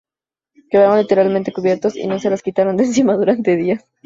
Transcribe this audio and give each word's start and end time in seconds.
Quedaron 0.71 0.97
literalmente 0.97 1.53
cubiertos 1.53 1.95
y 1.95 2.07
no 2.07 2.17
se 2.17 2.31
las 2.31 2.41
quitaron 2.41 2.75
de 2.75 2.85
encima 2.85 3.15
durante 3.15 3.55
días. 3.55 3.85